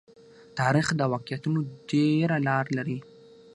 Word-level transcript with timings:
تاریخ 0.59 0.87
د 0.95 1.01
واقعیتونو 1.13 1.59
ډېره 1.89 2.37
لار 2.47 2.65
لري. 2.77 2.97